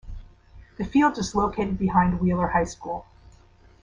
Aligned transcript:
The 0.79 0.83
field 0.83 1.19
is 1.19 1.35
located 1.35 1.77
behind 1.77 2.19
Wheeler 2.19 2.47
High 2.47 2.63
School. 2.63 3.05